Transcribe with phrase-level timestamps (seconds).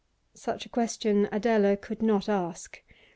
[0.33, 2.81] Such a question Adela could not ask.